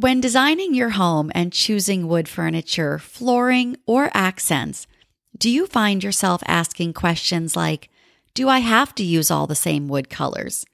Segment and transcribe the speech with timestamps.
[0.00, 4.86] When designing your home and choosing wood furniture, flooring, or accents,
[5.36, 7.90] do you find yourself asking questions like
[8.32, 10.64] Do I have to use all the same wood colors?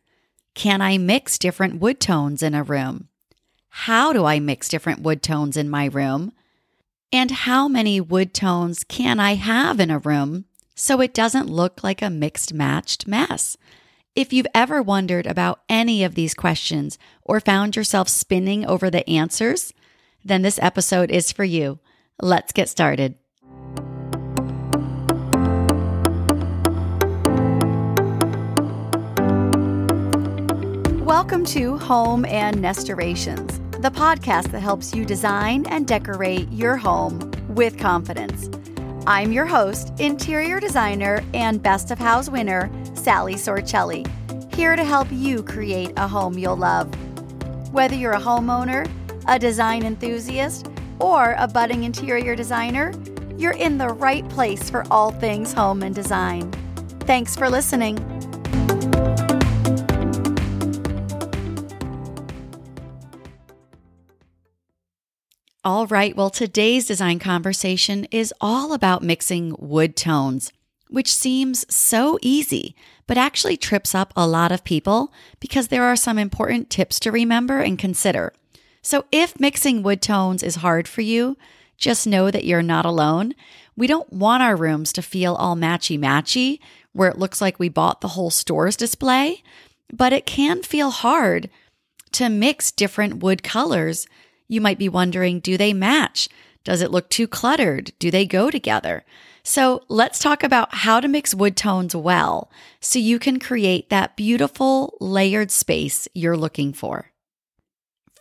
[0.53, 3.09] Can I mix different wood tones in a room?
[3.71, 6.33] How do I mix different wood tones in my room?
[7.11, 10.45] And how many wood tones can I have in a room
[10.75, 13.57] so it doesn't look like a mixed matched mess?
[14.17, 19.09] If you've ever wondered about any of these questions or found yourself spinning over the
[19.11, 19.73] answers,
[20.25, 21.81] then this episode is for you.
[22.23, 23.17] Let's get started.
[31.03, 37.33] Welcome to Home and Nestorations, the podcast that helps you design and decorate your home
[37.49, 38.49] with confidence.
[39.09, 42.71] I'm your host, interior designer, and Best of Houzz winner,
[43.05, 44.03] Sally Sorcelli,
[44.55, 46.89] here to help you create a home you'll love.
[47.71, 48.91] Whether you're a homeowner,
[49.29, 52.95] a design enthusiast, or a budding interior designer,
[53.37, 56.51] you're in the right place for all things home and design.
[57.01, 57.99] Thanks for listening.
[65.63, 70.53] All right, well, today's design conversation is all about mixing wood tones,
[70.95, 72.77] which seems so easy,
[73.09, 77.11] but actually trips up a lot of people because there are some important tips to
[77.11, 78.33] remember and consider.
[78.81, 81.37] So, if mixing wood tones is hard for you,
[81.77, 83.35] just know that you're not alone.
[83.77, 86.61] We don't want our rooms to feel all matchy matchy,
[86.93, 89.43] where it looks like we bought the whole store's display,
[89.93, 91.51] but it can feel hard
[92.13, 94.07] to mix different wood colors
[94.47, 96.29] you might be wondering do they match?
[96.63, 97.93] Does it look too cluttered?
[97.99, 99.05] Do they go together?
[99.47, 102.51] So let's talk about how to mix wood tones well
[102.81, 107.13] so you can create that beautiful layered space you're looking for.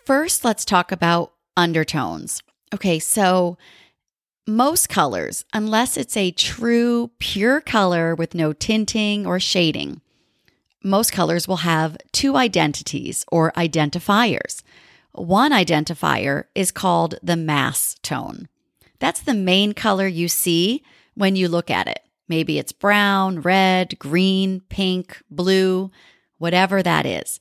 [0.05, 2.43] First, let's talk about undertones.
[2.73, 3.57] Okay, so
[4.45, 10.01] most colors, unless it's a true pure color with no tinting or shading,
[10.83, 14.61] most colors will have two identities or identifiers.
[15.13, 18.49] One identifier is called the mass tone.
[18.99, 20.83] That's the main color you see
[21.15, 21.99] when you look at it.
[22.27, 25.91] Maybe it's brown, red, green, pink, blue,
[26.37, 27.39] whatever that is.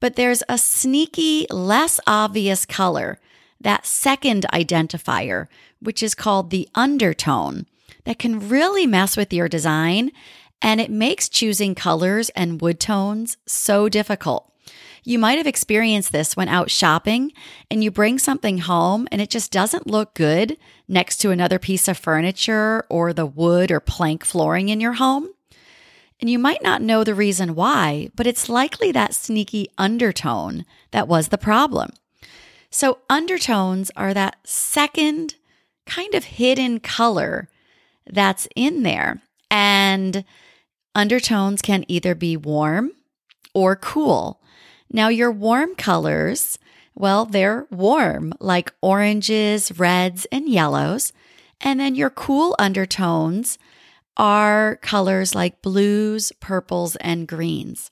[0.00, 3.18] But there's a sneaky, less obvious color,
[3.60, 5.46] that second identifier,
[5.80, 7.66] which is called the undertone,
[8.04, 10.10] that can really mess with your design
[10.60, 14.51] and it makes choosing colors and wood tones so difficult.
[15.04, 17.32] You might have experienced this when out shopping
[17.70, 21.88] and you bring something home and it just doesn't look good next to another piece
[21.88, 25.30] of furniture or the wood or plank flooring in your home.
[26.20, 31.08] And you might not know the reason why, but it's likely that sneaky undertone that
[31.08, 31.90] was the problem.
[32.70, 35.34] So, undertones are that second
[35.84, 37.48] kind of hidden color
[38.06, 39.20] that's in there.
[39.50, 40.24] And
[40.94, 42.92] undertones can either be warm
[43.52, 44.40] or cool.
[44.92, 46.58] Now, your warm colors,
[46.94, 51.12] well, they're warm, like oranges, reds, and yellows.
[51.60, 53.58] And then your cool undertones
[54.16, 57.90] are colors like blues, purples, and greens.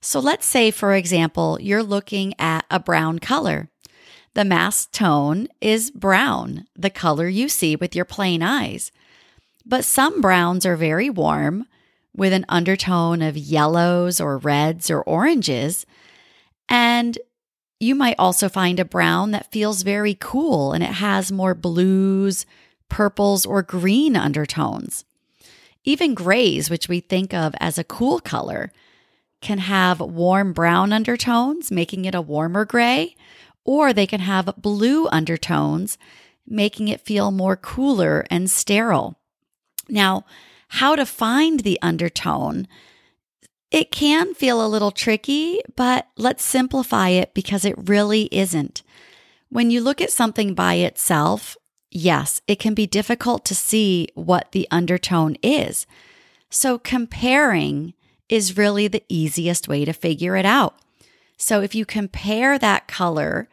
[0.00, 3.68] So let's say, for example, you're looking at a brown color.
[4.34, 8.90] The mass tone is brown, the color you see with your plain eyes.
[9.64, 11.66] But some browns are very warm
[12.16, 15.86] with an undertone of yellows or reds or oranges.
[16.72, 17.18] And
[17.80, 22.46] you might also find a brown that feels very cool and it has more blues,
[22.88, 25.04] purples, or green undertones.
[25.84, 28.72] Even grays, which we think of as a cool color,
[29.42, 33.16] can have warm brown undertones, making it a warmer gray,
[33.64, 35.98] or they can have blue undertones,
[36.46, 39.18] making it feel more cooler and sterile.
[39.90, 40.24] Now,
[40.68, 42.66] how to find the undertone
[43.72, 48.82] it can feel a little tricky, but let's simplify it because it really isn't.
[49.48, 51.56] When you look at something by itself,
[51.90, 55.86] yes, it can be difficult to see what the undertone is.
[56.50, 57.94] So comparing
[58.28, 60.76] is really the easiest way to figure it out.
[61.38, 63.48] So if you compare that color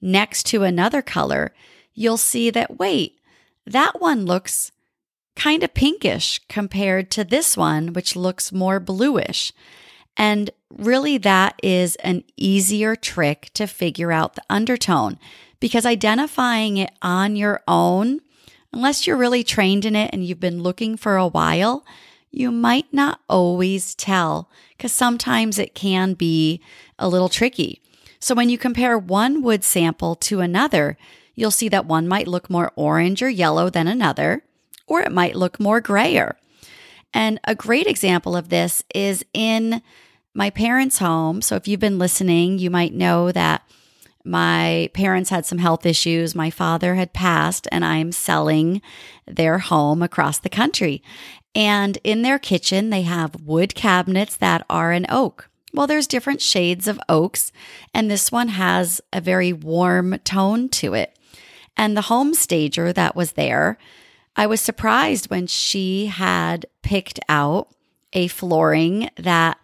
[0.00, 1.52] next to another color,
[1.94, 3.18] you'll see that, wait,
[3.66, 4.70] that one looks
[5.36, 9.52] kind of pinkish compared to this one, which looks more bluish.
[10.16, 15.18] And really, that is an easier trick to figure out the undertone
[15.60, 18.20] because identifying it on your own,
[18.72, 21.84] unless you're really trained in it and you've been looking for a while,
[22.30, 26.60] you might not always tell because sometimes it can be
[26.98, 27.80] a little tricky.
[28.18, 30.96] So when you compare one wood sample to another,
[31.34, 34.42] you'll see that one might look more orange or yellow than another,
[34.86, 36.36] or it might look more grayer.
[37.12, 39.82] And a great example of this is in
[40.34, 41.40] my parents' home.
[41.42, 43.62] So if you've been listening, you might know that
[44.24, 46.34] my parents had some health issues.
[46.34, 48.80] My father had passed, and I'm selling
[49.26, 51.02] their home across the country.
[51.54, 55.50] And in their kitchen, they have wood cabinets that are an oak.
[55.72, 57.52] Well, there's different shades of oaks,
[57.92, 61.16] and this one has a very warm tone to it.
[61.76, 63.78] And the home stager that was there,
[64.36, 67.68] I was surprised when she had picked out
[68.12, 69.58] a flooring that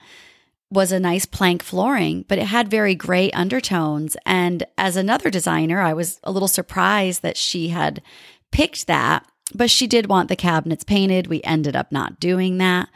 [0.71, 4.17] was a nice plank flooring, but it had very gray undertones.
[4.25, 8.01] And as another designer, I was a little surprised that she had
[8.53, 11.27] picked that, but she did want the cabinets painted.
[11.27, 12.89] We ended up not doing that.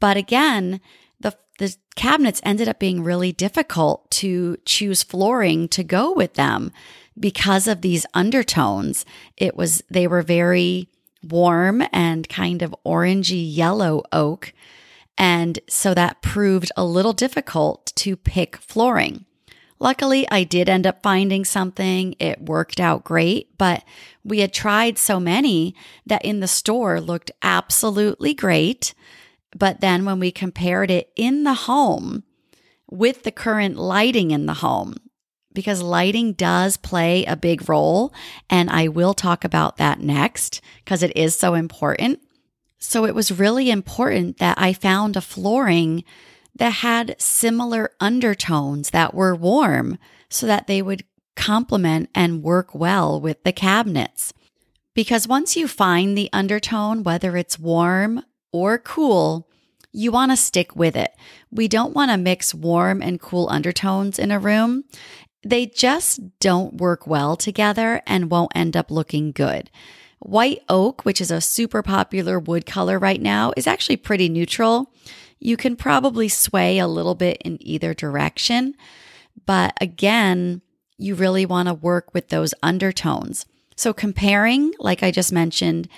[0.00, 0.80] But again,
[1.20, 6.72] the, the cabinets ended up being really difficult to choose flooring to go with them
[7.20, 9.04] because of these undertones.
[9.36, 10.88] It was, they were very
[11.24, 14.52] warm and kind of orangey yellow oak
[15.16, 19.26] and so that proved a little difficult to pick flooring.
[19.78, 22.14] Luckily, I did end up finding something.
[22.18, 23.84] It worked out great, but
[24.24, 25.74] we had tried so many
[26.06, 28.94] that in the store looked absolutely great.
[29.56, 32.24] But then when we compared it in the home
[32.90, 34.96] with the current lighting in the home,
[35.54, 38.12] because lighting does play a big role,
[38.50, 42.20] and I will talk about that next because it is so important.
[42.78, 46.04] So it was really important that I found a flooring
[46.54, 49.98] that had similar undertones that were warm
[50.28, 51.04] so that they would
[51.34, 54.32] complement and work well with the cabinets.
[54.94, 58.22] Because once you find the undertone, whether it's warm
[58.52, 59.48] or cool,
[59.90, 61.12] you want to stick with it.
[61.50, 64.84] We don't want to mix warm and cool undertones in a room.
[65.44, 69.70] They just don't work well together and won't end up looking good.
[70.20, 74.90] White oak, which is a super popular wood color right now, is actually pretty neutral.
[75.38, 78.74] You can probably sway a little bit in either direction,
[79.44, 80.62] but again,
[80.96, 83.44] you really want to work with those undertones.
[83.76, 85.88] So, comparing, like I just mentioned,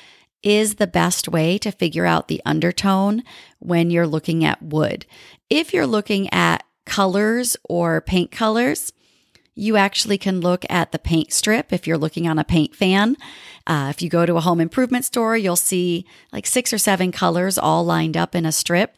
[0.42, 3.22] is the best way to figure out the undertone
[3.58, 5.06] when you're looking at wood.
[5.50, 8.92] If you're looking at colors or paint colors,
[9.56, 13.16] you actually can look at the paint strip if you're looking on a paint fan.
[13.66, 17.10] Uh, if you go to a home improvement store, you'll see like six or seven
[17.10, 18.96] colors all lined up in a strip.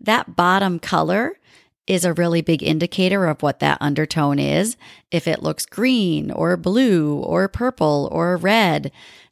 [0.00, 1.38] That bottom color
[1.86, 4.76] is a really big indicator of what that undertone is.
[5.10, 8.90] If it looks green or blue or purple or red,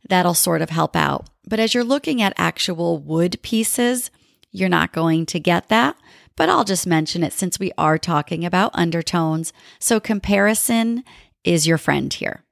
[0.09, 1.29] that'll sort of help out.
[1.47, 4.11] But as you're looking at actual wood pieces,
[4.53, 5.97] you're not going to get that
[6.37, 9.52] but I'll just mention it since we are talking about undertones.
[9.79, 11.05] So comparison
[11.44, 12.44] is your friend here.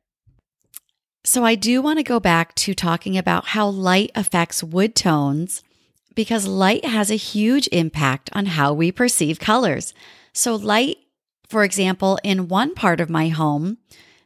[1.24, 5.62] So I do want to go back to talking about how light affects wood tones
[6.14, 9.94] because light has a huge impact on how we perceive colors.
[10.32, 10.96] So light,
[11.48, 13.78] for example, in one part of my home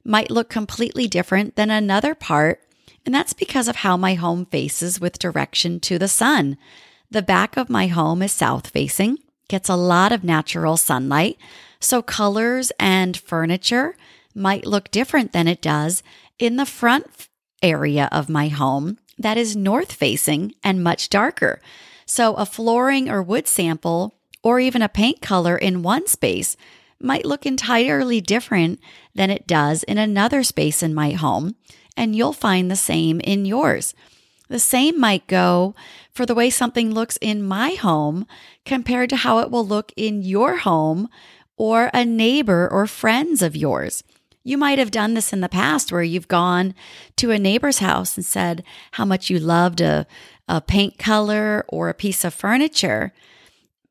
[0.05, 2.61] might look completely different than another part,
[3.05, 6.57] and that's because of how my home faces with direction to the sun.
[7.11, 9.19] The back of my home is south facing,
[9.49, 11.38] gets a lot of natural sunlight.
[11.81, 13.96] So colors and furniture
[14.35, 16.02] might look different than it does
[16.38, 17.28] in the front
[17.62, 21.61] area of my home that is north facing and much darker.
[22.07, 26.57] So a flooring or wood sample or even a paint color in one space
[27.00, 28.80] might look entirely different
[29.14, 31.54] than it does in another space in my home.
[31.97, 33.95] And you'll find the same in yours.
[34.49, 35.75] The same might go
[36.13, 38.27] for the way something looks in my home
[38.65, 41.09] compared to how it will look in your home
[41.57, 44.05] or a neighbor or friends of yours.
[44.43, 46.75] You might have done this in the past where you've gone
[47.17, 50.07] to a neighbor's house and said how much you loved a,
[50.47, 53.15] a paint color or a piece of furniture,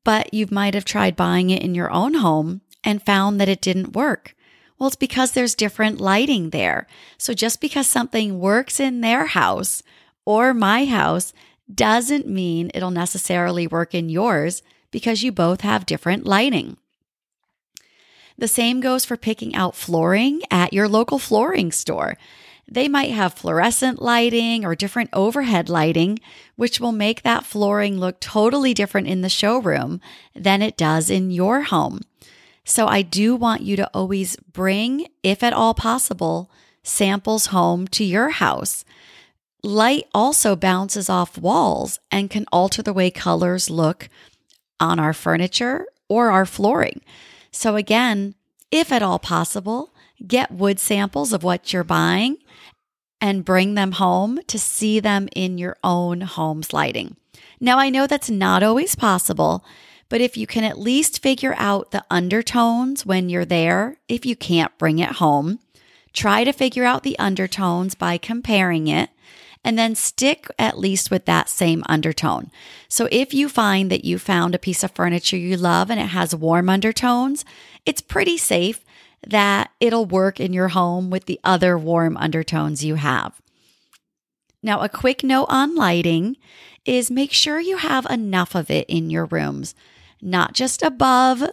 [0.04, 3.62] but you might have tried buying it in your own home and found that it
[3.62, 4.36] didn't work.
[4.78, 6.88] Well, it's because there's different lighting there.
[7.18, 9.82] So just because something works in their house
[10.26, 11.34] or my house
[11.74, 14.62] doesn't mean it'll necessarily work in yours
[14.92, 16.78] because you both have different lighting.
[18.38, 22.18] The same goes for picking out flooring at your local flooring store.
[22.70, 26.20] They might have fluorescent lighting or different overhead lighting,
[26.56, 30.00] which will make that flooring look totally different in the showroom
[30.34, 32.02] than it does in your home.
[32.64, 36.50] So I do want you to always bring, if at all possible,
[36.82, 38.86] samples home to your house.
[39.66, 44.10] Light also bounces off walls and can alter the way colors look
[44.78, 47.00] on our furniture or our flooring.
[47.50, 48.36] So, again,
[48.72, 49.94] if at all possible,
[50.28, 52.38] get wood samples of what you're buying
[53.22, 57.16] and bring them home to see them in your own home's lighting.
[57.62, 59.64] Now, I know that's not always possible,
[60.10, 64.36] but if you can at least figure out the undertones when you're there, if you
[64.36, 65.60] can't bring it home,
[66.12, 69.10] try to figure out the undertones by comparing it
[69.64, 72.52] and then stick at least with that same undertone.
[72.88, 76.08] So if you find that you found a piece of furniture you love and it
[76.08, 77.46] has warm undertones,
[77.86, 78.84] it's pretty safe
[79.26, 83.42] that it'll work in your home with the other warm undertones you have.
[84.62, 86.38] Now, a quick note on lighting
[86.86, 89.76] is make sure you have enough of it in your rooms,
[90.22, 91.44] not just above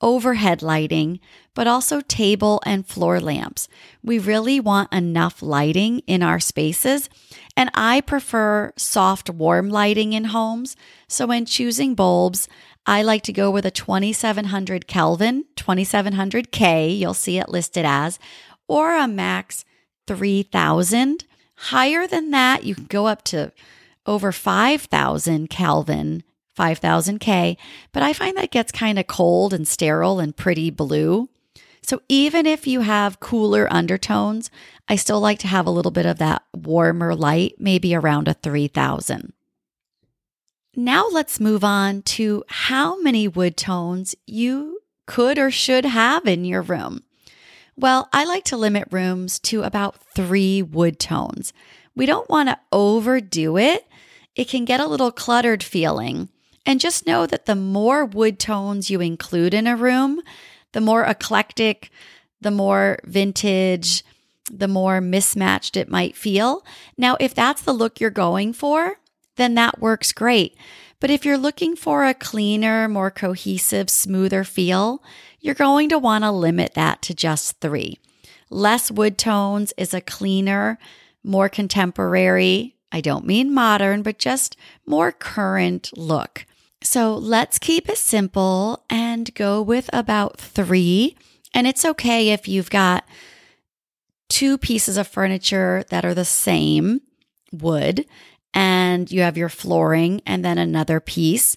[0.00, 1.20] overhead lighting,
[1.54, 3.68] but also table and floor lamps.
[4.02, 7.08] We really want enough lighting in our spaces,
[7.56, 10.76] and I prefer soft, warm lighting in homes.
[11.08, 12.48] So when choosing bulbs,
[12.84, 18.18] I like to go with a 2700 Kelvin, 2700K, you'll see it listed as,
[18.68, 19.64] or a max
[20.06, 21.24] 3000.
[21.56, 23.52] Higher than that, you can go up to
[24.04, 26.22] over 5000 Kelvin
[26.56, 27.56] 5000K,
[27.92, 31.28] but I find that gets kind of cold and sterile and pretty blue.
[31.82, 34.50] So even if you have cooler undertones,
[34.88, 38.34] I still like to have a little bit of that warmer light, maybe around a
[38.34, 39.32] 3000.
[40.74, 46.44] Now let's move on to how many wood tones you could or should have in
[46.44, 47.02] your room.
[47.76, 51.52] Well, I like to limit rooms to about three wood tones.
[51.94, 53.86] We don't want to overdo it.
[54.34, 56.30] It can get a little cluttered feeling.
[56.66, 60.20] And just know that the more wood tones you include in a room,
[60.72, 61.90] the more eclectic,
[62.40, 64.04] the more vintage,
[64.50, 66.64] the more mismatched it might feel.
[66.98, 68.98] Now, if that's the look you're going for,
[69.36, 70.56] then that works great.
[70.98, 75.02] But if you're looking for a cleaner, more cohesive, smoother feel,
[75.40, 78.00] you're going to want to limit that to just three.
[78.50, 80.78] Less wood tones is a cleaner,
[81.22, 84.56] more contemporary, I don't mean modern, but just
[84.86, 86.46] more current look.
[86.86, 91.16] So let's keep it simple and go with about three.
[91.52, 93.04] And it's okay if you've got
[94.28, 97.00] two pieces of furniture that are the same
[97.50, 98.06] wood
[98.54, 101.56] and you have your flooring and then another piece.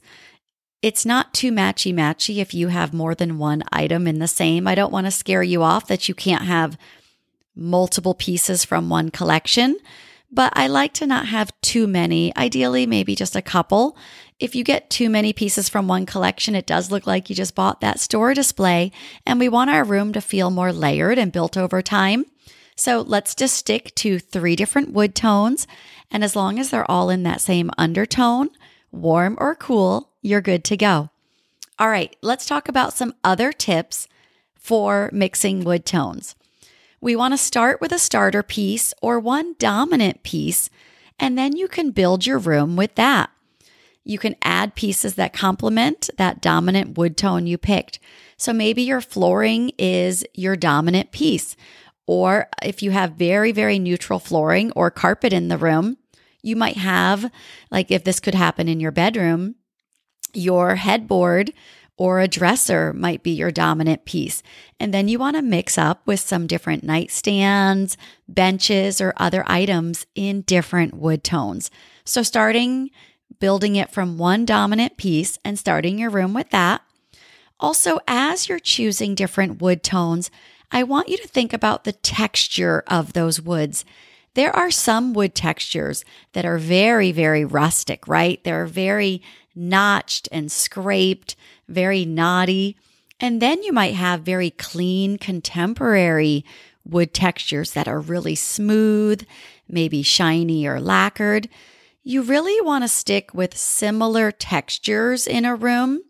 [0.82, 4.68] It's not too matchy matchy if you have more than one item in the same.
[4.68, 6.76] I don't want to scare you off that you can't have
[7.56, 9.78] multiple pieces from one collection,
[10.32, 13.98] but I like to not have too many, ideally, maybe just a couple.
[14.40, 17.56] If you get too many pieces from one collection, it does look like you just
[17.56, 18.92] bought that store display,
[19.26, 22.26] and we want our room to feel more layered and built over time.
[22.76, 25.68] So let's just stick to three different wood tones.
[26.10, 28.50] And as long as they're all in that same undertone,
[28.92, 31.10] warm or cool, you're good to go.
[31.78, 34.08] All right, let's talk about some other tips
[34.56, 36.36] for mixing wood tones.
[37.02, 40.70] We want to start with a starter piece or one dominant piece,
[41.18, 43.30] and then you can build your room with that.
[44.04, 48.00] You can add pieces that complement that dominant wood tone you picked.
[48.38, 51.56] So maybe your flooring is your dominant piece.
[52.08, 55.98] Or if you have very, very neutral flooring or carpet in the room,
[56.42, 57.32] you might have,
[57.70, 59.56] like if this could happen in your bedroom,
[60.34, 61.54] your headboard
[62.00, 64.42] or a dresser might be your dominant piece.
[64.80, 70.06] And then you want to mix up with some different nightstands, benches, or other items
[70.16, 71.70] in different wood tones.
[72.06, 72.90] So starting
[73.40, 76.82] building it from one dominant piece and starting your room with that.
[77.60, 80.32] Also, as you're choosing different wood tones,
[80.72, 83.84] I want you to think about the texture of those woods.
[84.36, 88.42] There are some wood textures that are very, very rustic, right?
[88.46, 89.22] They're very
[89.54, 91.36] notched and scraped,
[91.70, 92.76] very knotty.
[93.20, 96.46] And then you might have very clean, contemporary
[96.86, 99.26] wood textures that are really smooth,
[99.68, 101.50] maybe shiny or lacquered.
[102.04, 106.02] You really want to stick with similar textures in a room,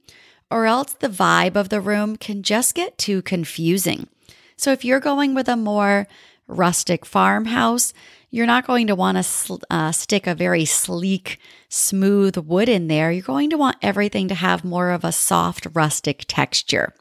[0.51, 4.07] or else the vibe of the room can just get too confusing.
[4.55, 6.07] So if you're going with a more
[6.49, 7.93] rustic farmhouse,
[8.31, 11.39] you're not going to want to sl- uh, stick a very sleek,
[11.69, 13.11] smooth wood in there.
[13.11, 16.93] You're going to want everything to have more of a soft, rustic texture.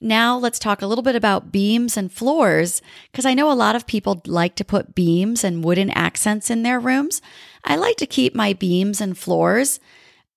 [0.00, 2.80] Now, let's talk a little bit about beams and floors,
[3.10, 6.62] because I know a lot of people like to put beams and wooden accents in
[6.62, 7.20] their rooms.
[7.64, 9.80] I like to keep my beams and floors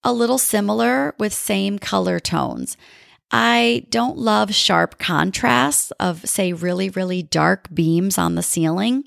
[0.03, 2.75] a little similar with same color tones.
[3.31, 9.05] I don't love sharp contrasts of, say, really, really dark beams on the ceiling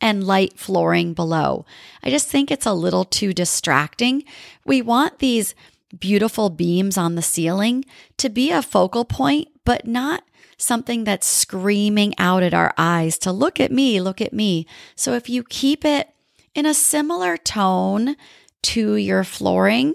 [0.00, 1.66] and light flooring below.
[2.02, 4.24] I just think it's a little too distracting.
[4.64, 5.54] We want these
[5.98, 7.84] beautiful beams on the ceiling
[8.18, 10.24] to be a focal point, but not
[10.56, 14.66] something that's screaming out at our eyes to look at me, look at me.
[14.94, 16.10] So if you keep it
[16.54, 18.16] in a similar tone
[18.62, 19.94] to your flooring,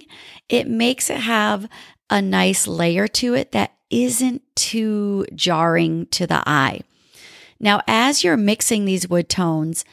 [0.50, 1.68] it makes it have
[2.10, 6.82] a nice layer to it that isn't too jarring to the eye.
[7.60, 9.84] Now, as you're mixing these wood tones,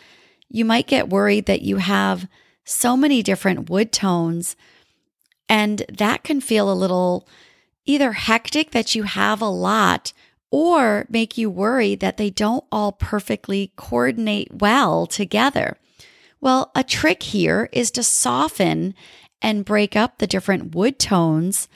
[0.48, 2.28] you might get worried that you have
[2.64, 4.56] so many different wood tones,
[5.48, 7.26] and that can feel a little
[7.84, 10.12] either hectic that you have a lot
[10.50, 15.76] or make you worry that they don't all perfectly coordinate well together.
[16.40, 18.94] Well, a trick here is to soften
[19.42, 21.68] and break up the different wood tones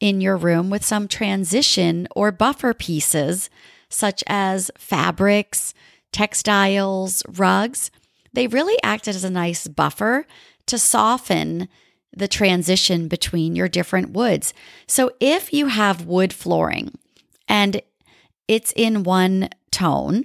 [0.00, 3.50] in your room with some transition or buffer pieces,
[3.88, 5.74] such as fabrics,
[6.12, 7.90] textiles, rugs.
[8.32, 10.26] They really act as a nice buffer
[10.66, 11.68] to soften
[12.16, 14.52] the transition between your different woods.
[14.86, 16.96] So if you have wood flooring
[17.48, 17.80] and
[18.46, 20.24] it's in one tone,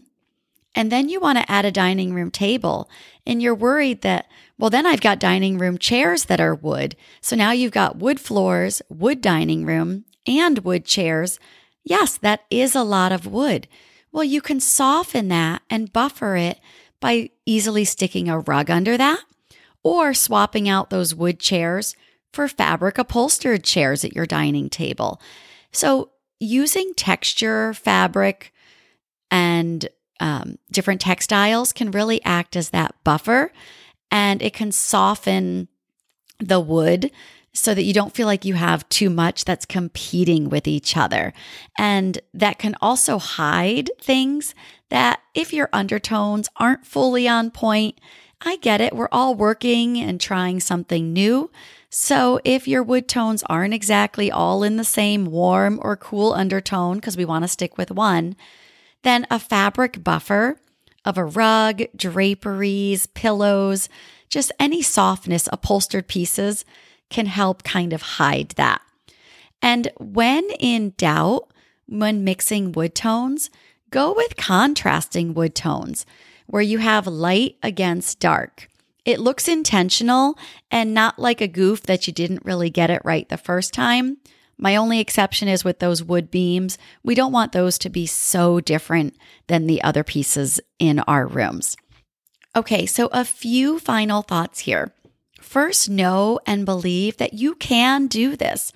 [0.75, 2.89] and then you want to add a dining room table
[3.25, 4.27] and you're worried that,
[4.57, 6.95] well, then I've got dining room chairs that are wood.
[7.21, 11.39] So now you've got wood floors, wood dining room, and wood chairs.
[11.83, 13.67] Yes, that is a lot of wood.
[14.11, 16.59] Well, you can soften that and buffer it
[16.99, 19.23] by easily sticking a rug under that
[19.83, 21.95] or swapping out those wood chairs
[22.31, 25.21] for fabric upholstered chairs at your dining table.
[25.71, 28.53] So, using texture, fabric,
[29.29, 29.87] and
[30.19, 33.51] um, different textiles can really act as that buffer
[34.11, 35.67] and it can soften
[36.39, 37.11] the wood
[37.53, 41.33] so that you don't feel like you have too much that's competing with each other.
[41.77, 44.55] And that can also hide things
[44.89, 47.99] that if your undertones aren't fully on point,
[48.41, 48.95] I get it.
[48.95, 51.51] We're all working and trying something new.
[51.89, 56.95] So if your wood tones aren't exactly all in the same warm or cool undertone,
[56.95, 58.35] because we want to stick with one,
[59.03, 60.59] then a fabric buffer
[61.05, 63.89] of a rug, draperies, pillows,
[64.29, 66.65] just any softness upholstered pieces
[67.09, 68.81] can help kind of hide that.
[69.61, 71.47] And when in doubt,
[71.85, 73.49] when mixing wood tones,
[73.91, 76.05] go with contrasting wood tones
[76.47, 78.67] where you have light against dark.
[79.05, 80.37] It looks intentional
[80.71, 84.17] and not like a goof that you didn't really get it right the first time.
[84.57, 86.77] My only exception is with those wood beams.
[87.03, 91.75] We don't want those to be so different than the other pieces in our rooms.
[92.55, 94.93] Okay, so a few final thoughts here.
[95.41, 98.71] First, know and believe that you can do this.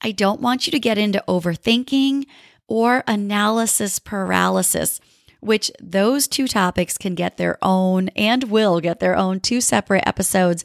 [0.00, 2.24] I don't want you to get into overthinking
[2.68, 5.00] or analysis paralysis,
[5.40, 10.06] which those two topics can get their own and will get their own two separate
[10.06, 10.64] episodes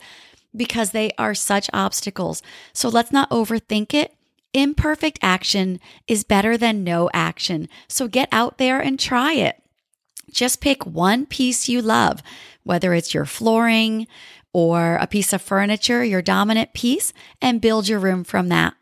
[0.56, 2.42] because they are such obstacles.
[2.74, 4.16] So let's not overthink it.
[4.56, 7.68] Imperfect action is better than no action.
[7.90, 9.62] So get out there and try it.
[10.32, 12.24] Just pick one piece you love,
[12.64, 14.08] whether it's your flooring
[14.54, 18.76] or a piece of furniture, your dominant piece, and build your room from that.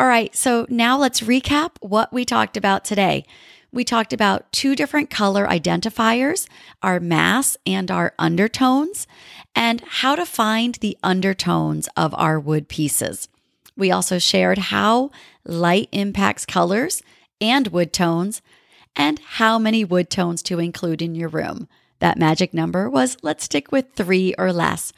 [0.00, 3.24] All right, so now let's recap what we talked about today.
[3.70, 6.48] We talked about two different color identifiers,
[6.82, 9.06] our mass and our undertones,
[9.54, 13.28] and how to find the undertones of our wood pieces.
[13.76, 15.10] We also shared how
[15.44, 17.02] light impacts colors
[17.40, 18.40] and wood tones,
[18.96, 21.68] and how many wood tones to include in your room.
[21.98, 24.92] That magic number was let's stick with three or less.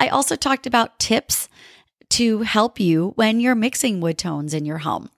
[0.00, 1.48] I also talked about tips
[2.10, 5.10] to help you when you're mixing wood tones in your home.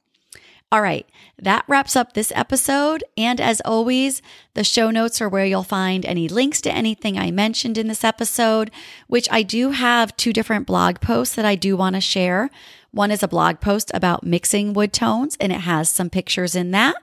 [0.77, 1.09] All right,
[1.39, 3.03] that wraps up this episode.
[3.17, 4.21] And as always,
[4.53, 8.05] the show notes are where you'll find any links to anything I mentioned in this
[8.05, 8.71] episode,
[9.07, 12.51] which I do have two different blog posts that I do want to share.
[12.91, 16.73] One is a blog post about mixing wood tones, and it has some pictures in
[16.73, 16.97] that.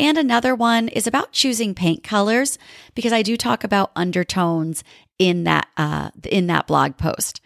[0.00, 2.58] And another one is about choosing paint colors
[2.94, 4.82] because I do talk about undertones
[5.18, 7.42] in that uh, in that blog post,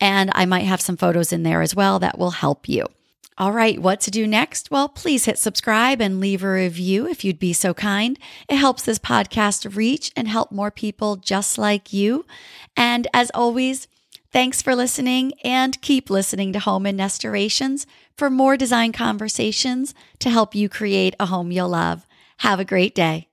[0.00, 2.86] and I might have some photos in there as well that will help you.
[3.38, 4.70] All right, what to do next?
[4.70, 8.18] Well, please hit subscribe and leave a review if you'd be so kind.
[8.48, 12.24] It helps this podcast reach and help more people just like you.
[12.78, 13.88] And as always,
[14.32, 20.30] thanks for listening and keep listening to Home and Nestorations for more design conversations to
[20.30, 22.06] help you create a home you'll love.
[22.38, 23.28] Have a great day.